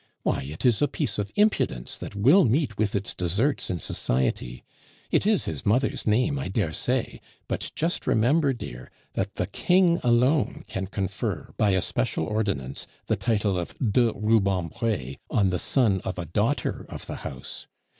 Why, 0.23 0.41
it 0.45 0.65
is 0.65 0.81
a 0.81 0.87
piece 0.87 1.19
of 1.19 1.31
impudence 1.35 1.95
that 1.95 2.15
will 2.15 2.43
meet 2.43 2.75
with 2.79 2.95
its 2.95 3.13
desserts 3.13 3.69
in 3.69 3.77
society. 3.77 4.63
It 5.11 5.27
is 5.27 5.45
his 5.45 5.63
mother's 5.63 6.07
name, 6.07 6.39
I 6.39 6.47
dare 6.47 6.73
say; 6.73 7.21
but 7.47 7.71
just 7.75 8.07
remember, 8.07 8.51
dear, 8.51 8.89
that 9.13 9.35
the 9.35 9.45
King 9.45 9.99
alone 10.03 10.65
can 10.67 10.87
confer, 10.87 11.53
by 11.55 11.69
a 11.73 11.83
special 11.83 12.23
ordinance, 12.25 12.87
the 13.05 13.15
title 13.15 13.59
of 13.59 13.75
de 13.77 14.11
Rubempre 14.15 15.17
on 15.29 15.51
the 15.51 15.59
son 15.59 16.01
of 16.03 16.17
a 16.17 16.25
daughter 16.25 16.83
of 16.89 17.05
the 17.05 17.17
house. 17.17 17.67